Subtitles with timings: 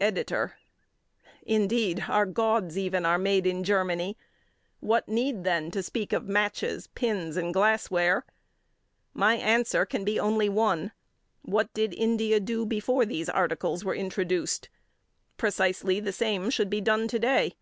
[0.00, 0.54] EDITOR:
[1.42, 4.16] Indeed, our gods even are made in Germany.
[4.78, 8.24] What need, then, to speak of matches, pins, and glassware?
[9.12, 10.92] My answer can be only one.
[11.42, 14.68] What did India do before these articles were introduced?
[15.36, 17.54] Precisely the same should be done to day.